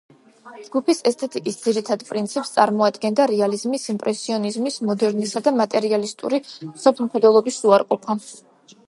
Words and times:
ჯგუფის 0.67 1.01
ესთეტიკის 1.09 1.57
ძირითად 1.65 2.05
პრინციპს 2.07 2.53
წარმოადგენდა 2.55 3.27
რეალიზმის, 3.33 3.85
იმპრესიონიზმის, 3.95 4.79
მოდერნისა 4.89 5.43
და 5.49 5.55
მატერიალისტური 5.61 6.41
მსოფლმხედველობის 6.73 7.61
უარყოფა. 7.71 8.19